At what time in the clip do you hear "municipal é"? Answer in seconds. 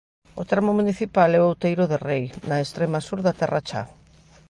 0.79-1.39